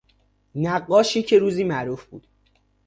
نقاشی 0.55 1.23
که 1.23 1.39
روزی 1.39 1.63
معروف 1.63 2.05
بود 2.05 2.27